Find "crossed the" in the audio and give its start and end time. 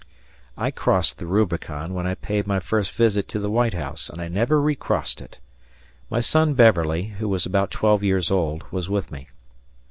0.71-1.27